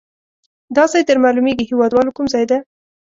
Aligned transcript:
دا 0.75 0.83
ځای 0.91 1.03
در 1.07 1.17
معلومیږي 1.23 1.65
هیواد 1.71 1.91
والو 1.93 2.15
کوم 2.15 2.25
ځای 2.33 2.45
ده؟ 2.51 2.57